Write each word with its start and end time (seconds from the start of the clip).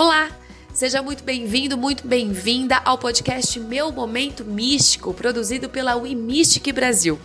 Olá! 0.00 0.30
Seja 0.72 1.02
muito 1.02 1.22
bem-vindo, 1.22 1.76
muito 1.76 2.08
bem-vinda 2.08 2.80
ao 2.86 2.96
podcast 2.96 3.60
Meu 3.60 3.92
Momento 3.92 4.46
Místico, 4.46 5.12
produzido 5.12 5.68
pela 5.68 5.94
We 5.94 6.14
Mystic 6.14 6.72
Brasil. 6.72 7.20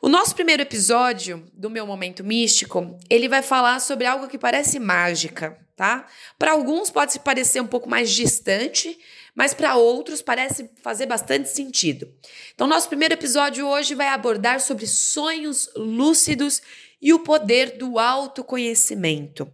O 0.00 0.08
nosso 0.08 0.34
primeiro 0.34 0.62
episódio 0.62 1.46
do 1.52 1.68
meu 1.68 1.86
momento 1.86 2.24
místico, 2.24 2.98
ele 3.10 3.28
vai 3.28 3.42
falar 3.42 3.78
sobre 3.78 4.06
algo 4.06 4.28
que 4.28 4.38
parece 4.38 4.78
mágica, 4.78 5.58
tá? 5.76 6.06
Para 6.38 6.52
alguns 6.52 6.88
pode 6.88 7.20
parecer 7.20 7.60
um 7.60 7.66
pouco 7.66 7.86
mais 7.86 8.10
distante, 8.10 8.98
mas 9.36 9.52
para 9.52 9.76
outros 9.76 10.22
parece 10.22 10.70
fazer 10.82 11.04
bastante 11.04 11.50
sentido. 11.50 12.10
Então, 12.54 12.66
nosso 12.66 12.88
primeiro 12.88 13.12
episódio 13.12 13.68
hoje 13.68 13.94
vai 13.94 14.08
abordar 14.08 14.60
sobre 14.60 14.86
sonhos 14.86 15.68
lúcidos 15.76 16.62
e 17.02 17.12
o 17.12 17.18
poder 17.18 17.76
do 17.76 17.98
autoconhecimento. 17.98 19.46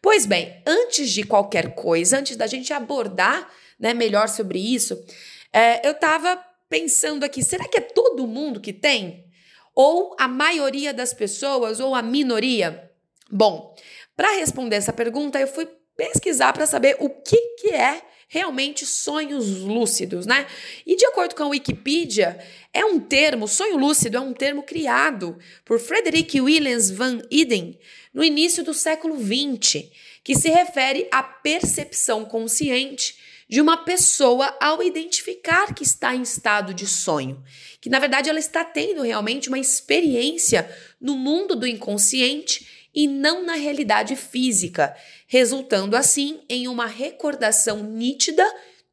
Pois 0.00 0.24
bem, 0.24 0.62
antes 0.66 1.10
de 1.10 1.24
qualquer 1.24 1.74
coisa, 1.74 2.18
antes 2.18 2.36
da 2.36 2.46
gente 2.46 2.72
abordar 2.72 3.46
né, 3.78 3.92
melhor 3.92 4.28
sobre 4.30 4.58
isso, 4.58 4.98
é, 5.52 5.86
eu 5.86 5.92
estava 5.92 6.42
pensando 6.70 7.22
aqui: 7.22 7.42
será 7.44 7.68
que 7.68 7.76
é 7.76 7.82
todo 7.82 8.26
mundo 8.26 8.60
que 8.60 8.72
tem? 8.72 9.26
Ou 9.74 10.16
a 10.18 10.26
maioria 10.26 10.94
das 10.94 11.12
pessoas, 11.12 11.80
ou 11.80 11.94
a 11.94 12.00
minoria? 12.00 12.90
Bom, 13.30 13.76
para 14.16 14.36
responder 14.36 14.76
essa 14.76 14.92
pergunta, 14.92 15.38
eu 15.38 15.46
fui 15.46 15.68
pesquisar 15.94 16.52
para 16.54 16.66
saber 16.66 16.96
o 16.98 17.10
que, 17.10 17.36
que 17.56 17.68
é 17.68 18.02
realmente 18.28 18.84
sonhos 18.84 19.62
lúcidos, 19.62 20.26
né? 20.26 20.46
E 20.86 20.94
de 20.94 21.06
acordo 21.06 21.34
com 21.34 21.44
a 21.44 21.48
Wikipedia, 21.48 22.38
é 22.72 22.84
um 22.84 23.00
termo, 23.00 23.48
sonho 23.48 23.78
lúcido 23.78 24.18
é 24.18 24.20
um 24.20 24.34
termo 24.34 24.62
criado 24.62 25.38
por 25.64 25.80
Frederick 25.80 26.38
Williams 26.38 26.90
Van 26.90 27.22
Eden 27.30 27.78
no 28.12 28.22
início 28.22 28.62
do 28.62 28.74
século 28.74 29.16
XX, 29.16 29.86
que 30.22 30.36
se 30.36 30.50
refere 30.50 31.08
à 31.10 31.22
percepção 31.22 32.26
consciente 32.26 33.16
de 33.48 33.62
uma 33.62 33.78
pessoa 33.78 34.54
ao 34.60 34.82
identificar 34.82 35.74
que 35.74 35.82
está 35.82 36.14
em 36.14 36.20
estado 36.20 36.74
de 36.74 36.86
sonho, 36.86 37.42
que 37.80 37.88
na 37.88 37.98
verdade 37.98 38.28
ela 38.28 38.38
está 38.38 38.62
tendo 38.62 39.00
realmente 39.00 39.48
uma 39.48 39.58
experiência 39.58 40.70
no 41.00 41.16
mundo 41.16 41.56
do 41.56 41.66
inconsciente 41.66 42.88
e 42.94 43.06
não 43.06 43.44
na 43.44 43.54
realidade 43.54 44.16
física, 44.16 44.94
resultando 45.28 45.96
assim 45.96 46.40
em 46.48 46.66
uma 46.66 46.86
recordação 46.86 47.84
nítida, 47.84 48.44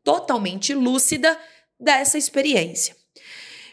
totalmente 0.04 0.76
lúcida 0.76 1.36
dessa 1.80 2.18
experiência. 2.18 2.96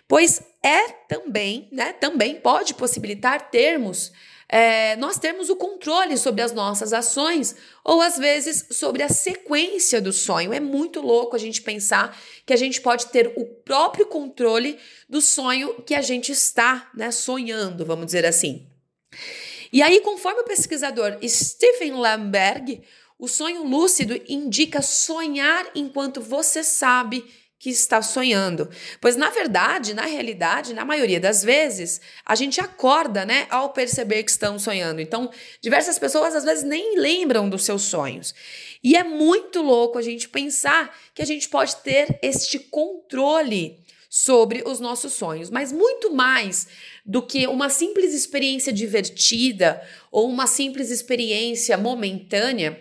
Pois 0.08 0.40
é 0.62 0.88
também, 1.08 1.68
né, 1.70 1.92
também 1.92 2.40
pode 2.40 2.72
possibilitar 2.72 3.50
termos 3.50 4.12
é, 4.52 4.96
nós 4.96 5.18
termos 5.18 5.48
o 5.48 5.56
controle 5.56 6.18
sobre 6.18 6.42
as 6.42 6.52
nossas 6.52 6.92
ações 6.92 7.56
ou 7.82 8.02
às 8.02 8.18
vezes 8.18 8.66
sobre 8.72 9.02
a 9.02 9.08
sequência 9.08 9.98
do 9.98 10.12
sonho. 10.12 10.52
É 10.52 10.60
muito 10.60 11.00
louco 11.00 11.34
a 11.34 11.38
gente 11.38 11.62
pensar 11.62 12.14
que 12.44 12.52
a 12.52 12.56
gente 12.56 12.78
pode 12.82 13.06
ter 13.06 13.32
o 13.34 13.46
próprio 13.46 14.04
controle 14.04 14.78
do 15.08 15.22
sonho 15.22 15.82
que 15.84 15.94
a 15.94 16.02
gente 16.02 16.32
está 16.32 16.90
né, 16.94 17.10
sonhando, 17.10 17.86
vamos 17.86 18.04
dizer 18.04 18.26
assim. 18.26 18.66
E 19.72 19.80
aí, 19.80 20.00
conforme 20.00 20.42
o 20.42 20.44
pesquisador 20.44 21.18
Stephen 21.26 21.92
Lamberg, 21.92 22.82
o 23.18 23.26
sonho 23.26 23.64
lúcido 23.64 24.20
indica 24.28 24.82
sonhar 24.82 25.70
enquanto 25.74 26.20
você 26.20 26.62
sabe 26.62 27.24
que 27.62 27.70
está 27.70 28.02
sonhando. 28.02 28.68
Pois 29.00 29.14
na 29.14 29.30
verdade, 29.30 29.94
na 29.94 30.04
realidade, 30.04 30.74
na 30.74 30.84
maioria 30.84 31.20
das 31.20 31.44
vezes, 31.44 32.00
a 32.26 32.34
gente 32.34 32.60
acorda, 32.60 33.24
né, 33.24 33.46
ao 33.48 33.70
perceber 33.72 34.24
que 34.24 34.32
estamos 34.32 34.62
sonhando. 34.62 35.00
Então, 35.00 35.30
diversas 35.60 35.96
pessoas 35.96 36.34
às 36.34 36.42
vezes 36.42 36.64
nem 36.64 36.98
lembram 36.98 37.48
dos 37.48 37.64
seus 37.64 37.82
sonhos. 37.82 38.34
E 38.82 38.96
é 38.96 39.04
muito 39.04 39.62
louco 39.62 39.96
a 39.96 40.02
gente 40.02 40.28
pensar 40.28 40.92
que 41.14 41.22
a 41.22 41.24
gente 41.24 41.48
pode 41.48 41.76
ter 41.76 42.18
este 42.20 42.58
controle 42.58 43.81
sobre 44.14 44.62
os 44.66 44.78
nossos 44.78 45.14
sonhos, 45.14 45.48
mas 45.48 45.72
muito 45.72 46.12
mais 46.12 46.68
do 47.02 47.22
que 47.22 47.46
uma 47.46 47.70
simples 47.70 48.12
experiência 48.12 48.70
divertida 48.70 49.82
ou 50.10 50.28
uma 50.28 50.46
simples 50.46 50.90
experiência 50.90 51.78
momentânea. 51.78 52.78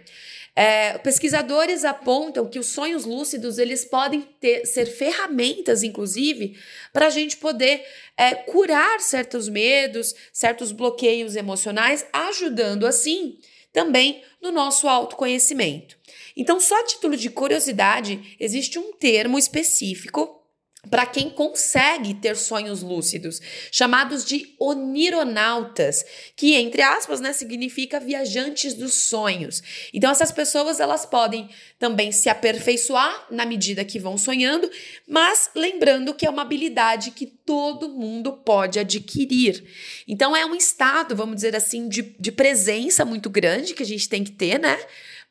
É, 0.53 0.97
pesquisadores 0.97 1.86
apontam 1.86 2.50
que 2.50 2.59
os 2.59 2.68
sonhos 2.68 3.06
lúcidos 3.06 3.58
eles 3.58 3.86
podem 3.86 4.28
ter, 4.41 4.66
ser 4.66 4.86
ferramentas, 4.88 5.84
inclusive, 5.84 6.59
para 6.91 7.08
a 7.08 7.09
gente 7.09 7.38
poder 7.38 7.81
é, 8.18 8.36
curar 8.36 9.00
certos 9.00 9.47
medos, 9.47 10.14
certos 10.34 10.74
bloqueios 10.74 11.38
emocionais, 11.38 12.06
ajudando 12.12 12.86
assim 12.86 13.40
também 13.72 14.22
no 14.41 14.52
nosso 14.52 14.86
autoconhecimento. 14.86 15.97
Então, 16.36 16.59
só 16.59 16.78
a 16.78 16.84
título 16.84 17.16
de 17.16 17.30
curiosidade, 17.30 18.36
existe 18.38 18.78
um 18.78 18.91
termo 18.91 19.40
específico 19.40 20.41
para 20.90 21.06
quem 21.06 21.30
consegue 21.30 22.16
ter 22.16 22.36
sonhos 22.36 22.81
lúcidos, 22.81 23.40
chamados 23.72 24.25
de 24.25 24.56
onironautas, 24.59 26.03
que 26.36 26.56
entre 26.56 26.81
aspas, 26.81 27.22
né, 27.22 27.34
significa 27.34 28.00
viajantes 28.00 28.74
dos 28.74 28.96
sonhos. 28.96 29.62
Então 29.94 30.09
essas 30.09 30.31
pessoas 30.31 30.80
elas 30.80 31.06
podem 31.06 31.50
também 31.78 32.12
se 32.12 32.30
aperfeiçoar 32.30 33.28
na 33.30 33.46
medida 33.46 33.86
que 33.86 34.00
vão 34.00 34.18
sonhando, 34.18 34.70
mas 35.08 35.52
lembrando 35.56 36.16
que 36.16 36.25
é 36.25 36.30
uma 36.30 36.41
habilidade 36.41 37.12
que 37.12 37.28
todo 37.28 37.90
mundo 37.90 38.34
pode 38.34 38.80
adquirir. 38.80 39.64
Então 40.08 40.36
é 40.36 40.46
um 40.46 40.56
estado, 40.56 41.16
vamos 41.16 41.36
dizer 41.36 41.56
assim, 41.56 41.88
de, 41.88 42.16
de 42.20 42.31
presença 42.31 43.06
muito 43.06 43.30
grande 43.30 43.75
que 43.75 43.84
a 43.84 43.86
gente 43.86 44.09
tem 44.09 44.24
que 44.24 44.31
ter, 44.31 44.59
né? 44.59 44.80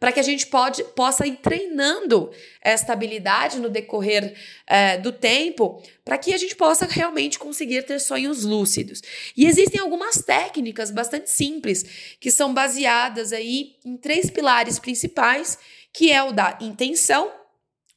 Para 0.00 0.10
que 0.10 0.18
a 0.18 0.22
gente 0.22 0.46
pode, 0.46 0.82
possa 0.82 1.26
ir 1.26 1.36
treinando 1.36 2.32
esta 2.62 2.94
habilidade 2.94 3.60
no 3.60 3.68
decorrer 3.68 4.34
é, 4.66 4.96
do 4.96 5.12
tempo, 5.12 5.82
para 6.02 6.16
que 6.16 6.32
a 6.32 6.38
gente 6.38 6.56
possa 6.56 6.86
realmente 6.86 7.38
conseguir 7.38 7.82
ter 7.82 8.00
sonhos 8.00 8.42
lúcidos. 8.42 9.02
E 9.36 9.44
existem 9.44 9.78
algumas 9.78 10.22
técnicas 10.22 10.90
bastante 10.90 11.28
simples 11.28 11.84
que 12.18 12.30
são 12.30 12.54
baseadas 12.54 13.30
aí 13.34 13.76
em 13.84 13.98
três 13.98 14.30
pilares 14.30 14.78
principais, 14.78 15.58
que 15.92 16.10
é 16.10 16.22
o 16.22 16.32
da 16.32 16.56
intenção, 16.62 17.30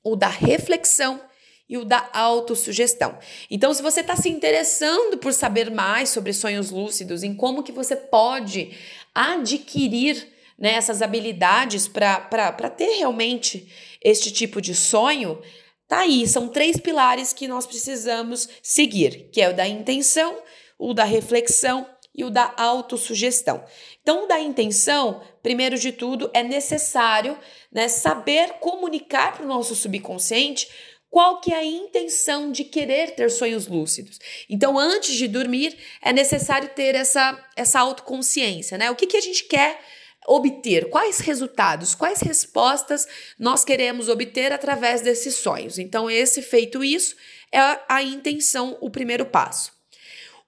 o 0.03 0.17
da 0.17 0.27
reflexão 0.27 1.21
e 1.69 1.77
o 1.77 1.85
da 1.85 2.09
autossugestão. 2.11 3.17
Então, 3.49 3.73
se 3.73 3.81
você 3.81 4.01
está 4.01 4.17
se 4.17 4.27
interessando 4.27 5.17
por 5.17 5.31
saber 5.31 5.71
mais 5.71 6.09
sobre 6.09 6.33
sonhos 6.33 6.69
lúcidos, 6.69 7.23
em 7.23 7.33
como 7.33 7.63
que 7.63 7.71
você 7.71 7.95
pode 7.95 8.77
adquirir 9.15 10.32
né, 10.57 10.73
essas 10.73 11.01
habilidades 11.01 11.87
para 11.87 12.69
ter 12.69 12.97
realmente 12.97 13.67
este 14.01 14.31
tipo 14.31 14.61
de 14.61 14.75
sonho, 14.75 15.41
tá 15.87 15.99
aí. 15.99 16.27
São 16.27 16.47
três 16.47 16.77
pilares 16.77 17.33
que 17.33 17.47
nós 17.47 17.65
precisamos 17.65 18.49
seguir, 18.61 19.29
que 19.31 19.41
é 19.41 19.49
o 19.49 19.55
da 19.55 19.67
intenção, 19.67 20.37
o 20.77 20.93
da 20.93 21.03
reflexão 21.03 21.87
e 22.15 22.23
o 22.23 22.29
da 22.29 22.53
autossugestão. 22.57 23.63
Então, 24.01 24.27
da 24.27 24.39
intenção, 24.39 25.21
primeiro 25.41 25.77
de 25.77 25.91
tudo, 25.91 26.29
é 26.33 26.43
necessário 26.43 27.37
né, 27.71 27.87
saber 27.87 28.53
comunicar 28.59 29.33
para 29.33 29.45
o 29.45 29.47
nosso 29.47 29.75
subconsciente 29.75 30.67
qual 31.09 31.39
que 31.39 31.53
é 31.53 31.57
a 31.57 31.63
intenção 31.63 32.51
de 32.51 32.63
querer 32.63 33.11
ter 33.11 33.29
sonhos 33.29 33.67
lúcidos. 33.67 34.19
Então, 34.49 34.79
antes 34.79 35.15
de 35.15 35.27
dormir, 35.27 35.77
é 36.01 36.11
necessário 36.11 36.69
ter 36.69 36.95
essa, 36.95 37.39
essa 37.55 37.79
autoconsciência, 37.79 38.79
né? 38.79 38.89
O 38.89 38.95
que, 38.95 39.05
que 39.05 39.17
a 39.17 39.21
gente 39.21 39.43
quer 39.43 39.79
obter, 40.27 40.89
quais 40.89 41.19
resultados, 41.19 41.95
quais 41.95 42.21
respostas 42.21 43.07
nós 43.37 43.63
queremos 43.63 44.09
obter 44.09 44.51
através 44.51 45.01
desses 45.01 45.35
sonhos. 45.35 45.77
Então, 45.77 46.09
esse 46.09 46.41
feito 46.41 46.83
isso 46.83 47.15
é 47.51 47.59
a 47.87 48.01
intenção, 48.01 48.77
o 48.81 48.89
primeiro 48.89 49.25
passo. 49.25 49.71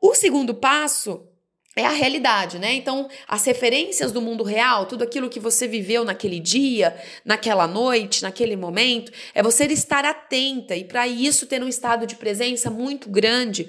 O 0.02 0.14
segundo 0.14 0.54
passo 0.54 1.28
é 1.76 1.86
a 1.86 1.90
realidade, 1.90 2.58
né? 2.58 2.74
Então, 2.74 3.10
as 3.28 3.44
referências 3.44 4.12
do 4.12 4.22
mundo 4.22 4.44
real, 4.44 4.86
tudo 4.86 5.04
aquilo 5.04 5.30
que 5.30 5.42
você 5.42 5.68
viveu 5.68 6.06
naquele 6.06 6.40
dia, 6.40 6.96
naquela 7.26 7.68
noite, 7.68 8.24
naquele 8.24 8.56
momento, 8.56 9.12
é 9.34 9.44
você 9.44 9.66
estar 9.66 10.06
atenta 10.06 10.76
e 10.76 10.86
para 10.86 11.06
isso 11.06 11.46
ter 11.46 11.62
um 11.62 11.68
estado 11.68 12.08
de 12.08 12.16
presença 12.16 12.70
muito 12.70 13.10
grande 13.10 13.68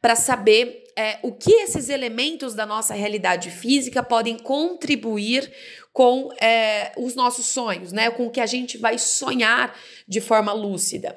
para 0.00 0.14
saber 0.14 0.84
é, 0.98 1.20
o 1.22 1.30
que 1.30 1.52
esses 1.52 1.88
elementos 1.88 2.54
da 2.54 2.66
nossa 2.66 2.92
realidade 2.92 3.52
física 3.52 4.02
podem 4.02 4.36
contribuir 4.36 5.48
com 5.92 6.28
é, 6.40 6.90
os 6.96 7.14
nossos 7.14 7.46
sonhos, 7.46 7.92
né? 7.92 8.10
Com 8.10 8.26
o 8.26 8.30
que 8.32 8.40
a 8.40 8.46
gente 8.46 8.76
vai 8.76 8.98
sonhar 8.98 9.78
de 10.08 10.20
forma 10.20 10.52
lúcida. 10.52 11.16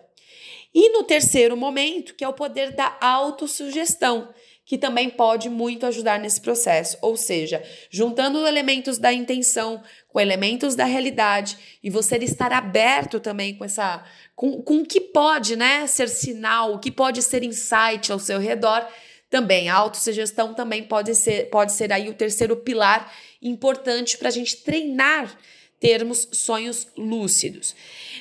E 0.72 0.90
no 0.92 1.04
terceiro 1.04 1.58
momento, 1.58 2.14
que 2.14 2.24
é 2.24 2.28
o 2.28 2.34
poder 2.34 2.74
da 2.74 2.96
autossugestão 3.02 4.32
que 4.64 4.78
também 4.78 5.10
pode 5.10 5.50
muito 5.50 5.86
ajudar 5.86 6.20
nesse 6.20 6.40
processo. 6.40 6.98
Ou 7.02 7.18
seja, 7.18 7.62
juntando 7.90 8.48
elementos 8.48 8.98
da 9.00 9.12
intenção 9.12 9.84
com 10.08 10.20
elementos 10.20 10.76
da 10.76 10.86
realidade 10.86 11.58
e 11.84 11.90
você 11.90 12.18
estar 12.18 12.54
aberto 12.54 13.20
também 13.20 13.56
com 13.58 13.66
essa 13.66 14.04
com, 14.36 14.62
com 14.62 14.78
o 14.78 14.86
que 14.86 15.02
pode, 15.02 15.56
né, 15.56 15.88
ser 15.88 16.08
sinal, 16.08 16.76
o 16.76 16.80
que 16.80 16.92
pode 16.92 17.22
ser 17.22 17.44
insight 17.44 18.12
ao 18.12 18.20
seu 18.20 18.40
redor. 18.40 18.88
Também 19.32 19.70
a 19.70 19.76
autossugestão 19.76 20.54
também 20.54 20.84
pode 20.84 21.16
ser 21.16 21.50
pode 21.50 21.72
ser 21.72 21.92
aí 21.94 22.10
o 22.10 22.14
terceiro 22.14 22.58
pilar 22.58 23.12
importante 23.42 24.18
para 24.18 24.28
a 24.28 24.32
gente 24.32 24.58
treinar 24.58 25.40
termos 25.80 26.28
sonhos 26.34 26.88
lúcidos. 26.98 27.74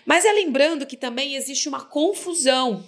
Mas 0.07 0.25
é 0.25 0.33
lembrando 0.33 0.87
que 0.87 0.97
também 0.97 1.35
existe 1.35 1.69
uma 1.69 1.85
confusão 1.85 2.83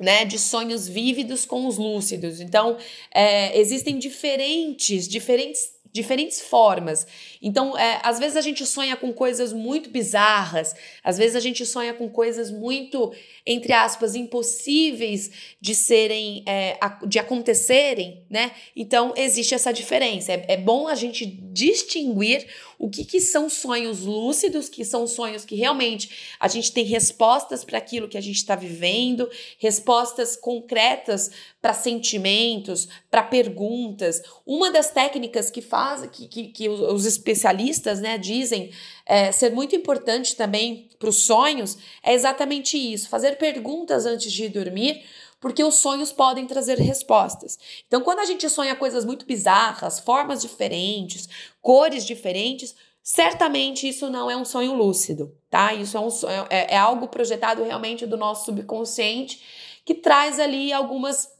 né, 0.00 0.24
de 0.24 0.38
sonhos 0.38 0.88
vívidos 0.88 1.46
com 1.46 1.66
os 1.66 1.78
lúcidos. 1.78 2.40
Então, 2.40 2.76
é, 3.14 3.58
existem 3.58 3.98
diferentes, 3.98 5.06
diferentes 5.06 5.80
diferentes 5.92 6.40
formas. 6.40 7.06
Então, 7.42 7.76
é, 7.76 8.00
às 8.02 8.18
vezes 8.18 8.36
a 8.36 8.40
gente 8.40 8.66
sonha 8.66 8.96
com 8.96 9.12
coisas 9.12 9.52
muito 9.52 9.88
bizarras, 9.88 10.74
às 11.02 11.16
vezes 11.16 11.34
a 11.36 11.40
gente 11.40 11.64
sonha 11.64 11.94
com 11.94 12.08
coisas 12.08 12.50
muito, 12.50 13.12
entre 13.46 13.72
aspas, 13.72 14.14
impossíveis 14.14 15.30
de 15.60 15.74
serem, 15.74 16.44
é, 16.46 16.78
de 17.06 17.18
acontecerem, 17.18 18.24
né? 18.28 18.52
Então, 18.76 19.14
existe 19.16 19.54
essa 19.54 19.72
diferença. 19.72 20.32
É, 20.32 20.44
é 20.48 20.56
bom 20.56 20.86
a 20.86 20.94
gente 20.94 21.24
distinguir 21.26 22.46
o 22.80 22.88
que, 22.88 23.04
que 23.04 23.20
são 23.20 23.50
sonhos 23.50 24.00
lúcidos, 24.00 24.70
que 24.70 24.86
são 24.86 25.06
sonhos 25.06 25.44
que 25.44 25.54
realmente 25.54 26.34
a 26.40 26.48
gente 26.48 26.72
tem 26.72 26.84
respostas 26.84 27.62
para 27.62 27.76
aquilo 27.76 28.08
que 28.08 28.16
a 28.16 28.22
gente 28.22 28.36
está 28.36 28.56
vivendo, 28.56 29.28
respostas 29.58 30.34
concretas 30.34 31.30
para 31.60 31.74
sentimentos, 31.74 32.88
para 33.10 33.22
perguntas. 33.22 34.22
Uma 34.46 34.70
das 34.70 34.90
técnicas 34.90 35.50
que 35.50 35.60
faz, 35.60 36.08
que, 36.10 36.26
que, 36.26 36.46
que 36.48 36.68
os 36.70 37.04
especialistas 37.30 38.00
né, 38.00 38.18
dizem 38.18 38.70
é, 39.06 39.32
ser 39.32 39.52
muito 39.52 39.74
importante 39.74 40.36
também 40.36 40.88
para 40.98 41.08
os 41.08 41.22
sonhos 41.24 41.78
é 42.02 42.14
exatamente 42.14 42.76
isso: 42.76 43.08
fazer 43.08 43.36
perguntas 43.36 44.06
antes 44.06 44.32
de 44.32 44.48
dormir 44.48 45.02
porque 45.40 45.64
os 45.64 45.76
sonhos 45.76 46.12
podem 46.12 46.46
trazer 46.46 46.78
respostas. 46.78 47.58
Então, 47.88 48.02
quando 48.02 48.18
a 48.18 48.26
gente 48.26 48.46
sonha 48.50 48.76
coisas 48.76 49.06
muito 49.06 49.24
bizarras, 49.24 49.98
formas 49.98 50.42
diferentes, 50.42 51.28
cores 51.62 52.04
diferentes, 52.04 52.74
certamente 53.02 53.88
isso 53.88 54.10
não 54.10 54.30
é 54.30 54.36
um 54.36 54.44
sonho 54.44 54.74
lúcido, 54.74 55.34
tá? 55.48 55.72
Isso 55.72 55.96
é, 55.96 56.00
um 56.00 56.10
sonho, 56.10 56.46
é, 56.50 56.74
é 56.74 56.76
algo 56.76 57.08
projetado 57.08 57.64
realmente 57.64 58.06
do 58.06 58.18
nosso 58.18 58.44
subconsciente 58.44 59.42
que 59.82 59.94
traz 59.94 60.38
ali 60.38 60.74
algumas, 60.74 61.32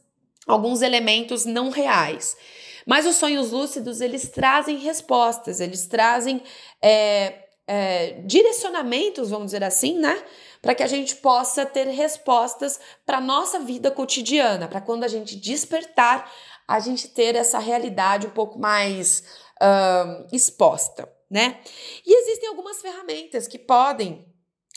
alguns 0.47 0.81
elementos 0.81 1.45
não 1.45 1.69
reais. 1.69 2.35
Mas 2.91 3.05
os 3.05 3.15
sonhos 3.15 3.51
lúcidos, 3.51 4.01
eles 4.01 4.27
trazem 4.27 4.75
respostas, 4.75 5.61
eles 5.61 5.85
trazem 5.85 6.43
é, 6.81 7.47
é, 7.65 8.21
direcionamentos, 8.25 9.29
vamos 9.29 9.45
dizer 9.45 9.63
assim, 9.63 9.97
né? 9.97 10.21
Para 10.61 10.75
que 10.75 10.83
a 10.83 10.87
gente 10.87 11.15
possa 11.15 11.65
ter 11.65 11.87
respostas 11.87 12.81
para 13.05 13.19
a 13.19 13.21
nossa 13.21 13.61
vida 13.61 13.89
cotidiana, 13.89 14.67
para 14.67 14.81
quando 14.81 15.05
a 15.05 15.07
gente 15.07 15.37
despertar, 15.37 16.29
a 16.67 16.81
gente 16.81 17.07
ter 17.07 17.33
essa 17.33 17.59
realidade 17.59 18.27
um 18.27 18.31
pouco 18.31 18.59
mais 18.59 19.23
uh, 19.61 20.27
exposta, 20.35 21.09
né? 21.29 21.61
E 22.05 22.13
existem 22.13 22.49
algumas 22.49 22.81
ferramentas 22.81 23.47
que 23.47 23.57
podem 23.57 24.25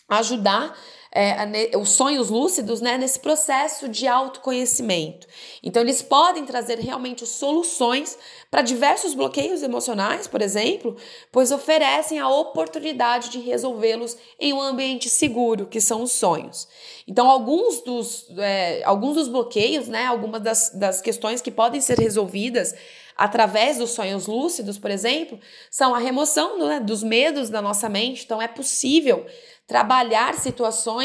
ajudar 0.09 0.79
é, 1.15 1.71
os 1.79 1.91
sonhos 1.91 2.29
lúcidos 2.29 2.81
né, 2.81 2.99
nesse 2.99 3.21
processo 3.21 3.89
de 3.89 4.09
autoconhecimento. 4.09 5.29
Então, 5.63 5.81
eles 5.81 6.03
podem 6.03 6.45
trazer 6.45 6.81
realmente 6.81 7.25
soluções 7.25 8.19
para 8.51 8.63
diversos 8.63 9.15
bloqueios 9.15 9.63
emocionais, 9.63 10.27
por 10.27 10.43
exemplo, 10.43 10.97
pois 11.31 11.53
oferecem 11.53 12.19
a 12.19 12.29
oportunidade 12.29 13.29
de 13.31 13.39
resolvê-los 13.39 14.17
em 14.41 14.53
um 14.53 14.61
ambiente 14.61 15.09
seguro, 15.09 15.67
que 15.67 15.81
são 15.81 16.03
os 16.03 16.11
sonhos. 16.11 16.67
Então, 17.07 17.31
alguns 17.31 17.81
dos, 17.83 18.27
é, 18.37 18.83
alguns 18.85 19.15
dos 19.15 19.29
bloqueios, 19.29 19.87
né, 19.87 20.07
algumas 20.07 20.43
das, 20.43 20.71
das 20.71 21.01
questões 21.01 21.41
que 21.41 21.51
podem 21.51 21.81
ser 21.81 21.97
resolvidas 21.97 22.75
através 23.17 23.79
dos 23.79 23.91
sonhos 23.91 24.27
lúcidos, 24.27 24.79
por 24.79 24.91
exemplo, 24.91 25.39
são 25.71 25.95
a 25.95 25.99
remoção 26.01 26.59
né, 26.59 26.81
dos 26.81 27.05
medos 27.05 27.49
da 27.49 27.63
nossa 27.63 27.89
mente. 27.89 28.25
Então, 28.25 28.43
é 28.43 28.49
possível 28.49 29.25
trabalhar 29.67 30.35
situações 30.35 31.04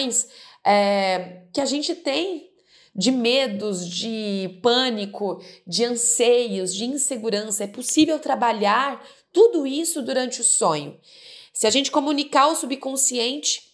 é, 0.66 1.44
que 1.54 1.62
a 1.62 1.66
gente 1.66 1.96
tem 1.96 2.50
de 2.96 3.12
medos, 3.12 3.88
de 3.88 4.60
pânico, 4.62 5.42
de 5.66 5.86
anseios, 5.86 6.74
de 6.74 6.86
insegurança. 6.86 7.64
É 7.64 7.68
possível 7.68 8.20
trabalhar 8.20 9.02
tudo 9.32 9.66
isso 9.66 10.02
durante 10.02 10.42
o 10.42 10.44
sonho. 10.44 11.00
Se 11.54 11.68
a 11.68 11.70
gente 11.70 11.92
comunicar 11.92 12.48
o 12.48 12.56
subconsciente 12.56 13.70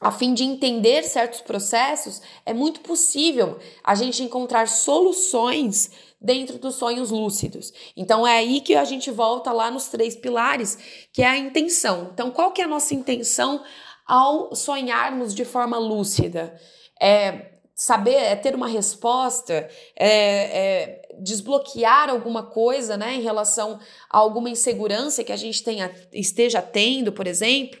a 0.00 0.10
fim 0.10 0.34
de 0.34 0.44
entender 0.44 1.02
certos 1.04 1.40
processos, 1.40 2.20
é 2.44 2.52
muito 2.52 2.80
possível 2.80 3.58
a 3.82 3.94
gente 3.94 4.22
encontrar 4.22 4.68
soluções 4.68 5.90
dentro 6.20 6.58
dos 6.58 6.74
sonhos 6.74 7.10
lúcidos. 7.10 7.72
Então 7.96 8.26
é 8.26 8.38
aí 8.38 8.60
que 8.60 8.74
a 8.74 8.84
gente 8.84 9.10
volta 9.10 9.52
lá 9.52 9.70
nos 9.70 9.88
três 9.88 10.16
pilares, 10.16 10.76
que 11.12 11.22
é 11.22 11.26
a 11.26 11.38
intenção. 11.38 12.10
Então, 12.12 12.30
qual 12.30 12.50
que 12.50 12.60
é 12.60 12.64
a 12.64 12.68
nossa 12.68 12.94
intenção 12.94 13.62
ao 14.06 14.54
sonharmos 14.54 15.34
de 15.34 15.44
forma 15.44 15.78
lúcida. 15.78 16.58
É 17.00 17.54
saber, 17.74 18.14
é 18.14 18.36
ter 18.36 18.54
uma 18.54 18.68
resposta, 18.68 19.68
é, 19.96 20.08
é 20.08 21.08
desbloquear 21.18 22.08
alguma 22.08 22.44
coisa 22.44 22.96
né, 22.96 23.14
em 23.14 23.20
relação 23.20 23.80
a 24.08 24.18
alguma 24.18 24.48
insegurança 24.48 25.24
que 25.24 25.32
a 25.32 25.36
gente 25.36 25.62
tenha, 25.62 25.90
esteja 26.12 26.62
tendo, 26.62 27.12
por 27.12 27.26
exemplo. 27.26 27.78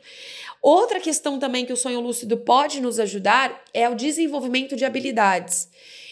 Outra 0.60 0.98
questão 0.98 1.38
também 1.38 1.64
que 1.64 1.72
o 1.72 1.76
sonho 1.76 2.00
lúcido 2.00 2.38
pode 2.38 2.80
nos 2.80 2.98
ajudar 2.98 3.62
é 3.72 3.88
o 3.88 3.94
desenvolvimento 3.94 4.74
de 4.74 4.84
habilidades. 4.84 5.68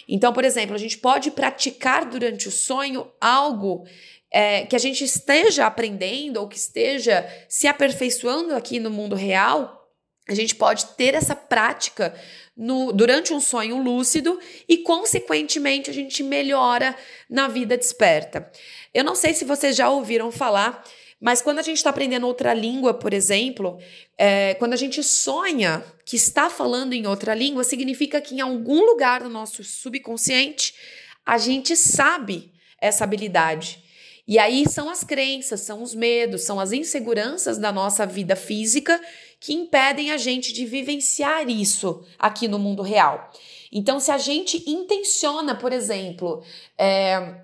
Então, 0.07 0.33
por 0.33 0.45
exemplo, 0.45 0.75
a 0.75 0.79
gente 0.79 0.99
pode 0.99 1.31
praticar 1.31 2.05
durante 2.05 2.49
o 2.49 2.53
sonho 2.53 3.11
algo 3.21 3.85
é, 4.31 4.67
que 4.67 4.77
a 4.77 4.79
gente 4.79 5.05
esteja 5.05 5.67
aprendendo 5.67 6.39
ou 6.39 6.49
que 6.49 6.57
esteja 6.57 7.27
se 7.49 7.67
aperfeiçoando 7.67 8.55
aqui 8.55 8.79
no 8.79 8.91
mundo 8.91 9.17
real 9.17 9.82
a 10.29 10.35
gente 10.35 10.55
pode 10.55 10.87
ter 10.97 11.15
essa 11.15 11.35
prática 11.35 12.15
no, 12.57 12.93
durante 12.93 13.33
um 13.33 13.41
sonho 13.41 13.83
lúcido 13.83 14.39
e, 14.69 14.79
consequentemente, 14.79 15.91
a 15.91 15.93
gente 15.93 16.23
melhora 16.23 16.97
na 17.29 17.49
vida 17.49 17.77
desperta. 17.77 18.51
Eu 18.95 19.05
não 19.05 19.15
sei 19.15 19.35
se 19.35 19.45
vocês 19.45 19.75
já 19.75 19.91
ouviram 19.91 20.31
falar, 20.31 20.85
mas 21.21 21.41
quando 21.41 21.59
a 21.59 21.63
gente 21.63 21.77
está 21.79 21.91
aprendendo 21.91 22.27
outra 22.27 22.53
língua, 22.53 22.95
por 22.95 23.13
exemplo, 23.13 23.79
é, 24.19 24.55
quando 24.55 24.73
a 24.73 24.77
gente 24.77 25.03
sonha 25.03 25.85
que 26.05 26.17
está 26.17 26.51
falando 26.51 26.93
em 26.93 27.07
outra 27.07 27.35
língua, 27.35 27.65
significa 27.65 28.21
que 28.21 28.35
em 28.35 28.41
algum 28.41 28.85
lugar 28.85 29.23
do 29.23 29.29
nosso 29.29 29.65
subconsciente 29.65 30.75
a 31.25 31.39
gente 31.39 31.77
sabe 31.77 32.53
essa 32.81 33.05
habilidade. 33.05 33.83
E 34.27 34.39
aí 34.39 34.69
são 34.69 34.89
as 34.89 35.03
crenças, 35.03 35.61
são 35.61 35.83
os 35.83 35.95
medos, 35.95 36.43
são 36.43 36.61
as 36.61 36.73
inseguranças 36.73 37.59
da 37.59 37.73
nossa 37.73 38.07
vida 38.07 38.37
física 38.37 39.01
que 39.43 39.53
impedem 39.53 40.13
a 40.13 40.17
gente 40.17 40.53
de 40.53 40.65
vivenciar 40.65 41.51
isso 41.51 42.05
aqui 42.17 42.47
no 42.47 42.61
mundo 42.61 42.81
real. 42.81 43.29
Então, 43.73 43.99
se 43.99 44.13
a 44.13 44.17
gente 44.17 44.63
intenciona, 44.71 45.57
por 45.57 45.73
exemplo, 45.73 46.45
é, 46.79 47.41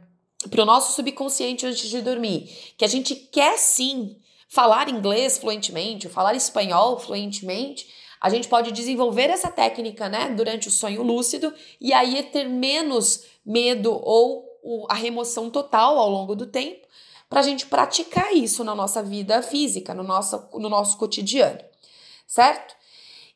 para 0.48 0.62
o 0.62 0.64
nosso 0.64 0.94
subconsciente 0.94 1.66
antes 1.66 1.90
de 1.90 2.00
dormir, 2.00 2.48
que 2.78 2.84
a 2.84 2.88
gente 2.88 3.16
quer 3.16 3.58
sim 3.58 4.16
falar 4.48 4.88
inglês 4.88 5.38
fluentemente, 5.38 6.08
falar 6.08 6.36
espanhol 6.36 7.00
fluentemente, 7.00 7.88
a 8.20 8.30
gente 8.30 8.46
pode 8.46 8.70
desenvolver 8.70 9.28
essa 9.28 9.50
técnica, 9.50 10.08
né, 10.08 10.28
durante 10.36 10.68
o 10.68 10.70
sonho 10.70 11.02
lúcido 11.02 11.52
e 11.80 11.92
aí 11.92 12.22
ter 12.22 12.48
menos 12.48 13.24
medo 13.44 13.92
ou 13.92 14.46
a 14.88 14.94
remoção 14.94 15.50
total 15.50 15.98
ao 15.98 16.08
longo 16.08 16.36
do 16.36 16.46
tempo 16.46 16.86
para 17.28 17.40
a 17.40 17.42
gente 17.42 17.66
praticar 17.66 18.32
isso 18.32 18.62
na 18.62 18.74
nossa 18.74 19.02
vida 19.02 19.42
física, 19.42 19.92
no 19.94 20.04
nosso, 20.04 20.48
no 20.54 20.68
nosso 20.68 20.96
cotidiano, 20.96 21.60
certo? 22.28 22.76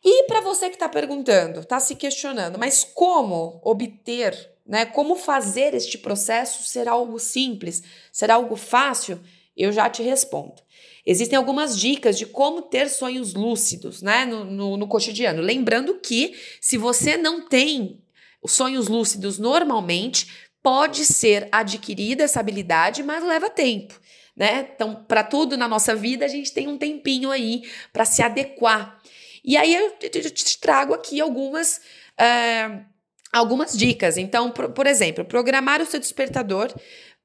E 0.05 0.25
para 0.25 0.41
você 0.41 0.69
que 0.69 0.77
está 0.77 0.89
perguntando, 0.89 1.61
está 1.61 1.81
se 1.81 1.97
questionando, 1.97 2.59
mas 2.59 2.85
como 2.85 3.61
obter, 3.65 4.53
né? 4.67 4.85
Como 4.85 5.17
fazer 5.17 5.75
este 5.75 5.97
processo 5.97 6.65
ser 6.65 6.87
algo 6.87 7.19
simples, 7.19 7.83
ser 8.13 8.31
algo 8.31 8.55
fácil? 8.55 9.19
Eu 9.57 9.73
já 9.73 9.89
te 9.89 10.03
respondo. 10.03 10.63
Existem 11.05 11.37
algumas 11.37 11.79
dicas 11.79 12.17
de 12.17 12.27
como 12.27 12.63
ter 12.63 12.89
sonhos 12.89 13.35
lúcidos, 13.35 14.03
né, 14.03 14.25
no, 14.25 14.45
no, 14.45 14.77
no 14.77 14.87
cotidiano. 14.87 15.43
Lembrando 15.43 15.99
que 15.99 16.35
se 16.61 16.79
você 16.79 17.17
não 17.17 17.49
tem 17.49 18.01
os 18.41 18.53
sonhos 18.53 18.89
lúcidos 18.89 19.39
normalmente, 19.39 20.29
pode 20.63 21.05
ser 21.05 21.49
adquirida 21.51 22.25
essa 22.25 22.41
habilidade, 22.41 23.03
mas 23.03 23.25
leva 23.25 23.51
tempo. 23.51 24.01
Né? 24.37 24.71
Então, 24.75 25.05
para 25.07 25.23
tudo 25.23 25.57
na 25.57 25.69
nossa 25.69 25.95
vida, 25.95 26.25
a 26.25 26.29
gente 26.29 26.53
tem 26.53 26.69
um 26.69 26.79
tempinho 26.79 27.31
aí 27.31 27.63
para 27.93 28.05
se 28.05 28.23
adequar. 28.23 28.99
E 29.45 29.57
aí 29.57 29.75
eu 29.75 29.91
te 29.99 30.59
trago 30.59 30.95
aqui 30.95 31.21
algumas, 31.21 31.81
uh, 32.19 32.85
algumas 33.33 33.77
dicas. 33.77 34.17
Então, 34.17 34.51
por, 34.51 34.71
por 34.71 34.87
exemplo, 34.87 35.25
programar 35.25 35.83
o 35.83 35.87
seu 35.87 36.01
despertador 36.01 36.73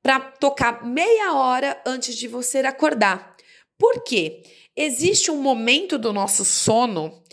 para 0.02 0.20
tocar 0.20 0.86
meia 0.86 1.34
hora 1.34 1.82
antes 1.86 2.16
de 2.16 2.28
você 2.28 2.60
acordar. 2.60 3.36
Por 3.78 4.04
quê? 4.04 4.44
Existe 4.76 5.32
um 5.32 5.42
momento 5.42 5.98
do 5.98 6.12
nosso 6.12 6.44
sono 6.44 7.24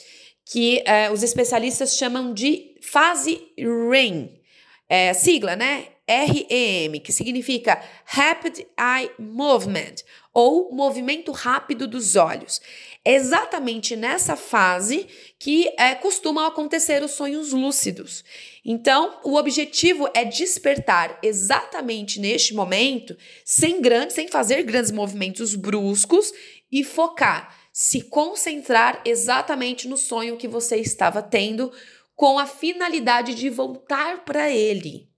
que 0.45 0.85
uh, 0.87 1.13
os 1.13 1.23
especialistas 1.23 1.97
chamam 1.97 2.33
de 2.33 2.75
fase 2.83 3.49
REM. 3.59 4.41
É, 4.87 5.15
sigla, 5.15 5.57
né? 5.57 5.89
REM, 6.09 7.01
que 7.01 7.13
significa 7.13 7.83
Rapid 8.05 8.59
Eye 8.79 9.11
Movement, 9.19 9.95
ou 10.33 10.73
movimento 10.75 11.33
rápido 11.33 11.87
dos 11.87 12.17
olhos. 12.17 12.61
É 13.05 13.15
exatamente 13.15 13.95
nessa 13.95 14.37
fase 14.37 15.07
que 15.39 15.73
é, 15.79 15.95
costumam 15.95 16.45
acontecer 16.45 17.03
os 17.03 17.13
sonhos 17.13 17.53
lúcidos. 17.53 18.25
Então, 18.65 19.21
o 19.25 19.37
objetivo 19.37 20.09
é 20.15 20.25
despertar 20.25 21.19
exatamente 21.23 22.19
neste 22.19 22.53
momento, 22.53 23.17
sem 23.45 23.81
grandes, 23.81 24.15
sem 24.15 24.29
fazer 24.29 24.63
grandes 24.63 24.91
movimentos 24.91 25.55
bruscos 25.55 26.33
e 26.71 26.83
focar, 26.83 27.57
se 27.73 28.03
concentrar 28.03 29.01
exatamente 29.05 29.87
no 29.87 29.97
sonho 29.97 30.37
que 30.37 30.49
você 30.49 30.77
estava 30.77 31.23
tendo, 31.23 31.73
com 32.17 32.39
a 32.39 32.47
finalidade 32.47 33.35
de 33.35 33.49
voltar 33.49 34.25
para 34.25 34.51
ele. 34.51 35.14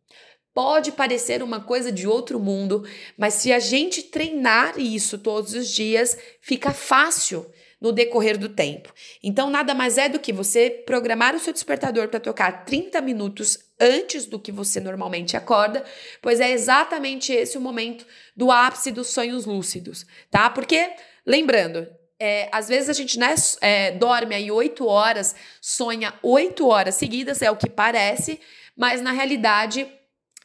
Pode 0.57 0.93
parecer 0.93 1.43
uma 1.43 1.61
coisa 1.61 1.93
de 1.93 2.09
outro 2.09 2.41
mundo, 2.41 2.83
mas 3.15 3.35
se 3.35 3.53
a 3.53 3.59
gente 3.59 4.05
treinar 4.05 4.81
isso 4.81 5.19
todos 5.19 5.53
os 5.53 5.69
dias, 5.69 6.17
fica 6.41 6.73
fácil 6.73 7.45
no 7.79 7.93
decorrer 7.93 8.39
do 8.39 8.49
tempo. 8.49 8.91
Então, 9.23 9.51
nada 9.51 9.75
mais 9.75 9.99
é 9.99 10.09
do 10.09 10.19
que 10.19 10.33
você 10.33 10.71
programar 10.71 11.35
o 11.35 11.39
seu 11.39 11.53
despertador 11.53 12.09
para 12.09 12.21
tocar 12.21 12.65
30 12.65 13.03
minutos 13.03 13.59
antes 13.79 14.25
do 14.25 14.41
que 14.41 14.51
você 14.51 14.81
normalmente 14.81 15.37
acorda, 15.37 15.85
pois 16.23 16.41
é 16.41 16.51
exatamente 16.51 17.35
esse 17.35 17.59
o 17.59 17.61
momento 17.61 18.07
do 18.35 18.51
ápice 18.51 18.91
dos 18.91 19.09
sonhos 19.09 19.45
lúcidos, 19.45 20.07
tá? 20.31 20.49
Porque, 20.49 20.91
lembrando, 21.27 21.87
é, 22.19 22.49
às 22.51 22.67
vezes 22.67 22.89
a 22.89 22.95
gente 22.95 23.19
né, 23.19 23.35
é, 23.61 23.91
dorme 23.91 24.35
aí 24.35 24.51
oito 24.51 24.87
horas, 24.87 25.37
sonha 25.61 26.15
oito 26.23 26.67
horas 26.67 26.95
seguidas, 26.95 27.43
é 27.43 27.51
o 27.51 27.57
que 27.59 27.69
parece, 27.69 28.41
mas 28.75 29.03
na 29.03 29.13
realidade, 29.13 29.87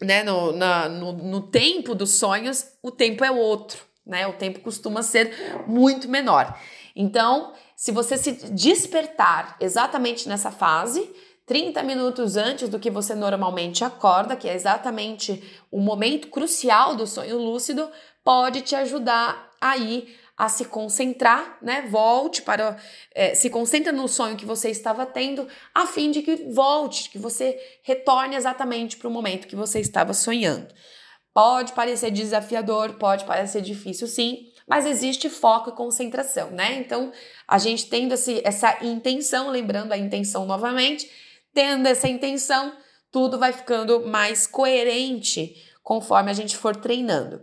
né, 0.01 0.23
no, 0.23 0.51
na, 0.51 0.89
no, 0.89 1.13
no 1.13 1.41
tempo 1.41 1.93
dos 1.93 2.15
sonhos, 2.15 2.65
o 2.81 2.91
tempo 2.91 3.23
é 3.23 3.31
outro, 3.31 3.79
né? 4.05 4.27
O 4.27 4.33
tempo 4.33 4.59
costuma 4.59 5.03
ser 5.03 5.63
muito 5.67 6.09
menor. 6.09 6.57
Então, 6.95 7.53
se 7.75 7.91
você 7.91 8.17
se 8.17 8.31
despertar 8.51 9.55
exatamente 9.59 10.27
nessa 10.27 10.51
fase, 10.51 11.09
30 11.45 11.83
minutos 11.83 12.37
antes 12.37 12.69
do 12.69 12.79
que 12.79 12.89
você 12.89 13.15
normalmente 13.15 13.83
acorda, 13.83 14.35
que 14.35 14.47
é 14.47 14.53
exatamente 14.53 15.43
o 15.71 15.79
momento 15.79 16.29
crucial 16.29 16.95
do 16.95 17.05
sonho 17.07 17.37
lúcido, 17.37 17.89
pode 18.23 18.61
te 18.61 18.75
ajudar 18.75 19.51
aí 19.59 20.07
a 20.37 20.49
se 20.49 20.65
concentrar, 20.65 21.59
né? 21.61 21.83
Volte 21.83 22.41
para. 22.41 22.75
É, 23.13 23.35
se 23.35 23.47
concentre 23.49 23.91
no 23.91 24.07
sonho 24.07 24.35
que 24.35 24.45
você 24.45 24.71
estava 24.71 25.05
tendo, 25.05 25.47
a 25.71 25.85
fim 25.85 26.09
de 26.09 26.23
que 26.23 26.35
volte, 26.51 27.11
que 27.11 27.19
você 27.19 27.59
retorne 27.83 28.35
exatamente 28.35 28.97
para 28.97 29.07
o 29.07 29.11
momento 29.11 29.47
que 29.47 29.55
você 29.55 29.79
estava 29.79 30.15
sonhando. 30.15 30.73
Pode 31.31 31.73
parecer 31.73 32.09
desafiador, 32.09 32.93
pode 32.95 33.23
parecer 33.23 33.61
difícil, 33.61 34.07
sim, 34.07 34.51
mas 34.67 34.85
existe 34.85 35.29
foco 35.29 35.69
e 35.69 35.75
concentração, 35.75 36.49
né? 36.49 36.73
Então, 36.73 37.11
a 37.47 37.57
gente 37.57 37.87
tendo 37.87 38.15
esse, 38.15 38.41
essa 38.43 38.83
intenção, 38.83 39.49
lembrando 39.49 39.91
a 39.91 39.97
intenção 39.97 40.45
novamente, 40.45 41.09
tendo 41.53 41.87
essa 41.87 42.07
intenção, 42.07 42.75
tudo 43.11 43.37
vai 43.37 43.51
ficando 43.53 44.07
mais 44.07 44.47
coerente 44.47 45.55
conforme 45.83 46.31
a 46.31 46.33
gente 46.33 46.55
for 46.55 46.75
treinando. 46.75 47.41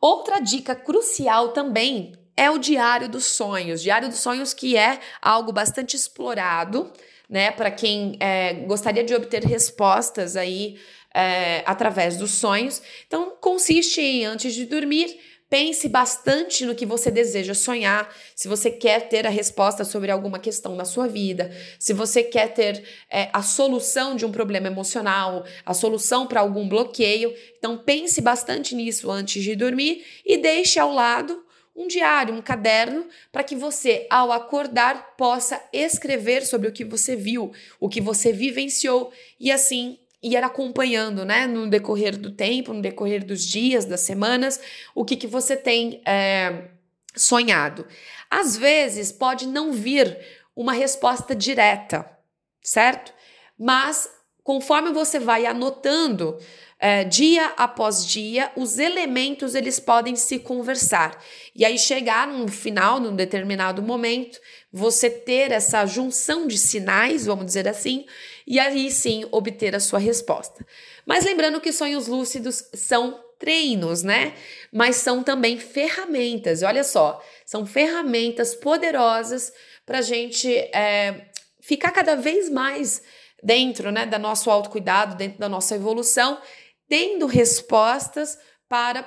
Outra 0.00 0.40
dica 0.40 0.74
crucial 0.74 1.48
também 1.48 2.12
é 2.36 2.50
o 2.50 2.58
diário 2.58 3.08
dos 3.08 3.26
sonhos. 3.26 3.82
Diário 3.82 4.08
dos 4.08 4.18
sonhos 4.18 4.54
que 4.54 4.76
é 4.76 4.98
algo 5.20 5.52
bastante 5.52 5.94
explorado, 5.94 6.92
né? 7.28 7.50
Para 7.50 7.70
quem 7.70 8.16
é, 8.18 8.54
gostaria 8.66 9.04
de 9.04 9.14
obter 9.14 9.44
respostas 9.44 10.36
aí 10.36 10.78
é, 11.14 11.62
através 11.66 12.16
dos 12.16 12.32
sonhos. 12.32 12.82
Então, 13.06 13.36
consiste 13.40 14.00
em, 14.00 14.24
antes 14.24 14.54
de 14.54 14.66
dormir, 14.66 15.18
Pense 15.52 15.86
bastante 15.86 16.64
no 16.64 16.74
que 16.74 16.86
você 16.86 17.10
deseja 17.10 17.52
sonhar, 17.52 18.10
se 18.34 18.48
você 18.48 18.70
quer 18.70 19.10
ter 19.10 19.26
a 19.26 19.28
resposta 19.28 19.84
sobre 19.84 20.10
alguma 20.10 20.38
questão 20.38 20.74
na 20.74 20.86
sua 20.86 21.06
vida, 21.06 21.54
se 21.78 21.92
você 21.92 22.22
quer 22.22 22.54
ter 22.54 22.82
é, 23.10 23.28
a 23.34 23.42
solução 23.42 24.16
de 24.16 24.24
um 24.24 24.32
problema 24.32 24.68
emocional, 24.68 25.44
a 25.66 25.74
solução 25.74 26.26
para 26.26 26.40
algum 26.40 26.66
bloqueio. 26.66 27.34
Então, 27.58 27.76
pense 27.76 28.22
bastante 28.22 28.74
nisso 28.74 29.10
antes 29.10 29.44
de 29.44 29.54
dormir 29.54 30.02
e 30.24 30.38
deixe 30.38 30.78
ao 30.78 30.90
lado 30.90 31.44
um 31.76 31.86
diário, 31.86 32.34
um 32.34 32.40
caderno, 32.40 33.06
para 33.30 33.44
que 33.44 33.54
você, 33.54 34.06
ao 34.08 34.32
acordar, 34.32 35.16
possa 35.18 35.62
escrever 35.70 36.46
sobre 36.46 36.68
o 36.68 36.72
que 36.72 36.82
você 36.82 37.14
viu, 37.14 37.52
o 37.78 37.90
que 37.90 38.00
você 38.00 38.32
vivenciou 38.32 39.12
e 39.38 39.52
assim 39.52 39.98
ir 40.22 40.36
acompanhando, 40.36 41.24
né, 41.24 41.46
no 41.46 41.68
decorrer 41.68 42.16
do 42.16 42.30
tempo, 42.30 42.72
no 42.72 42.80
decorrer 42.80 43.24
dos 43.24 43.44
dias, 43.44 43.84
das 43.84 44.00
semanas, 44.00 44.60
o 44.94 45.04
que, 45.04 45.16
que 45.16 45.26
você 45.26 45.56
tem 45.56 46.00
é, 46.06 46.68
sonhado. 47.14 47.86
Às 48.30 48.56
vezes 48.56 49.10
pode 49.10 49.46
não 49.46 49.72
vir 49.72 50.16
uma 50.54 50.72
resposta 50.72 51.34
direta, 51.34 52.08
certo? 52.62 53.12
Mas 53.58 54.08
conforme 54.44 54.92
você 54.92 55.18
vai 55.18 55.46
anotando 55.46 56.38
é, 56.78 57.04
dia 57.04 57.52
após 57.56 58.04
dia, 58.04 58.50
os 58.56 58.76
elementos 58.78 59.54
eles 59.54 59.78
podem 59.78 60.16
se 60.16 60.40
conversar. 60.40 61.16
E 61.54 61.64
aí 61.64 61.78
chegar 61.78 62.26
no 62.26 62.48
final, 62.48 62.98
num 62.98 63.14
determinado 63.14 63.80
momento, 63.80 64.40
você 64.72 65.08
ter 65.08 65.52
essa 65.52 65.86
junção 65.86 66.46
de 66.48 66.58
sinais, 66.58 67.26
vamos 67.26 67.46
dizer 67.46 67.68
assim, 67.68 68.04
e 68.46 68.58
aí 68.58 68.90
sim 68.90 69.26
obter 69.30 69.74
a 69.74 69.80
sua 69.80 69.98
resposta. 69.98 70.66
Mas 71.06 71.24
lembrando 71.24 71.60
que 71.60 71.72
sonhos 71.72 72.06
lúcidos 72.06 72.64
são 72.74 73.22
treinos, 73.38 74.02
né? 74.02 74.34
Mas 74.72 74.96
são 74.96 75.22
também 75.22 75.58
ferramentas. 75.58 76.62
Olha 76.62 76.84
só, 76.84 77.22
são 77.44 77.66
ferramentas 77.66 78.54
poderosas 78.54 79.52
para 79.84 79.98
a 79.98 80.02
gente 80.02 80.48
é, 80.48 81.26
ficar 81.60 81.90
cada 81.90 82.14
vez 82.14 82.48
mais 82.48 83.02
dentro, 83.42 83.90
né, 83.90 84.06
do 84.06 84.18
nosso 84.18 84.50
autocuidado, 84.50 85.16
dentro 85.16 85.40
da 85.40 85.48
nossa 85.48 85.74
evolução, 85.74 86.40
tendo 86.88 87.26
respostas 87.26 88.38
para 88.68 89.04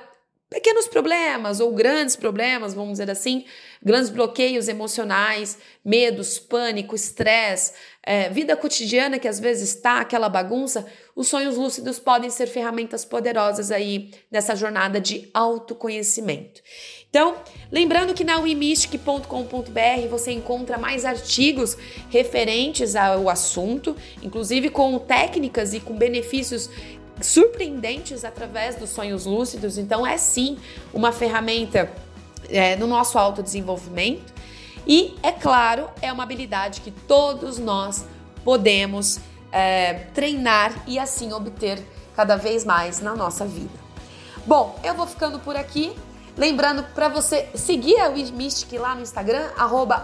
pequenos 0.50 0.88
problemas 0.88 1.60
ou 1.60 1.74
grandes 1.74 2.16
problemas, 2.16 2.74
vamos 2.74 2.94
dizer 2.94 3.10
assim, 3.10 3.46
grandes 3.82 4.10
bloqueios 4.10 4.68
emocionais, 4.68 5.58
medos, 5.84 6.38
pânico, 6.38 6.96
estresse, 6.96 7.74
é, 8.06 8.30
vida 8.30 8.56
cotidiana 8.56 9.18
que 9.18 9.28
às 9.28 9.40
vezes 9.40 9.70
está 9.70 10.00
aquela 10.00 10.30
bagunça, 10.30 10.86
os 11.16 11.28
sonhos 11.28 11.58
lúcidos 11.58 11.98
podem 11.98 12.30
ser 12.30 12.46
ferramentas 12.46 13.04
poderosas 13.04 13.72
aí 13.72 14.12
nessa 14.30 14.56
jornada 14.56 15.02
de 15.02 15.28
autoconhecimento. 15.34 16.62
Então, 17.10 17.36
lembrando 17.72 18.14
que 18.14 18.24
na 18.24 18.38
wimystic.com.br 18.38 20.08
você 20.10 20.32
encontra 20.32 20.78
mais 20.78 21.04
artigos 21.04 21.78
referentes 22.10 22.96
ao 22.96 23.30
assunto, 23.30 23.96
inclusive 24.22 24.70
com 24.70 25.00
técnicas 25.00 25.74
e 25.74 25.80
com 25.80 25.96
benefícios 25.96 26.70
surpreendentes 27.22 28.26
através 28.26 28.76
dos 28.76 28.90
sonhos 28.90 29.26
lúcidos. 29.26 29.78
Então, 29.78 30.06
é 30.06 30.18
sim 30.18 30.58
uma 30.94 31.12
ferramenta 31.12 31.90
é, 32.50 32.76
no 32.76 32.86
nosso 32.86 33.18
autodesenvolvimento. 33.18 34.35
E, 34.88 35.18
é 35.24 35.32
claro, 35.32 35.90
é 36.02 36.12
uma 36.12 36.24
habilidade 36.24 36.82
que 36.82 36.92
todos 36.92 37.58
nós 37.58 38.06
podemos 38.44 39.20
é, 39.52 39.94
treinar 40.14 40.74
e 40.86 41.00
assim 41.00 41.34
obter 41.34 41.84
cada 42.16 42.36
vez 42.36 42.64
mais 42.64 43.00
na 43.02 43.16
nossa 43.16 43.46
vida. 43.46 43.86
Bom, 44.46 44.80
eu 44.84 44.94
vou 44.94 45.08
ficando 45.08 45.40
por 45.40 45.56
aqui. 45.56 45.96
Lembrando 46.38 46.84
para 46.94 47.08
você 47.08 47.50
seguir 47.56 48.00
a 48.00 48.10
WeMystic 48.10 48.74
lá 48.74 48.94
no 48.94 49.02
Instagram, 49.02 49.50
arroba 49.58 50.04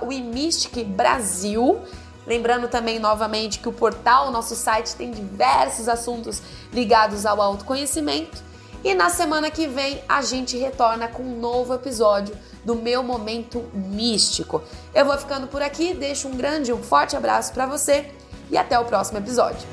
Brasil. 0.88 1.80
Lembrando 2.26 2.68
também 2.68 3.00
novamente 3.00 3.60
que 3.60 3.68
o 3.68 3.74
portal, 3.74 4.32
nosso 4.32 4.56
site, 4.56 4.96
tem 4.96 5.12
diversos 5.12 5.90
assuntos 5.90 6.42
ligados 6.72 7.26
ao 7.26 7.42
autoconhecimento. 7.42 8.42
E 8.84 8.94
na 8.96 9.10
semana 9.10 9.52
que 9.52 9.68
vem 9.68 10.04
a 10.10 10.22
gente 10.22 10.58
retorna 10.58 11.08
com 11.08 11.22
um 11.22 11.40
novo 11.40 11.74
episódio 11.74 12.36
do 12.66 12.76
meu 12.76 13.04
momento 13.04 13.64
místico. 13.74 14.62
Eu 14.94 15.06
vou 15.06 15.18
ficando 15.18 15.48
por 15.48 15.62
aqui, 15.62 15.94
deixo 15.94 16.28
um 16.28 16.36
grande, 16.36 16.74
um 16.74 16.82
forte 16.82 17.16
abraço 17.16 17.54
para 17.54 17.66
você 17.66 18.10
e 18.50 18.58
até 18.58 18.80
o 18.80 18.86
próximo 18.86 19.20
episódio. 19.20 19.68